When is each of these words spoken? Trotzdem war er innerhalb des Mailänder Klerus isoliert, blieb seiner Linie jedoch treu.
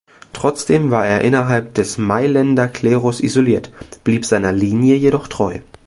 Trotzdem 0.33 0.89
war 0.89 1.05
er 1.05 1.21
innerhalb 1.21 1.75
des 1.75 1.99
Mailänder 1.99 2.67
Klerus 2.67 3.19
isoliert, 3.21 3.71
blieb 4.03 4.25
seiner 4.25 4.51
Linie 4.51 4.95
jedoch 4.95 5.27
treu. 5.27 5.59